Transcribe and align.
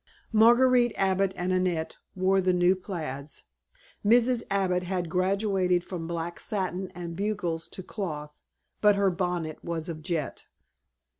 Marguerite 0.31 0.93
Abbott 0.97 1.31
and 1.35 1.53
Annette 1.53 1.99
wore 2.15 2.41
the 2.41 2.53
new 2.53 2.75
plaids. 2.75 3.43
Mrs. 4.03 4.41
Abbott 4.49 4.81
had 4.81 5.11
graduated 5.11 5.83
from 5.83 6.07
black 6.07 6.39
satin 6.39 6.89
and 6.95 7.15
bugles 7.15 7.67
to 7.67 7.83
cloth, 7.83 8.41
but 8.81 8.95
her 8.95 9.11
bonnet 9.11 9.63
was 9.63 9.89
of 9.89 10.01
jet. 10.01 10.47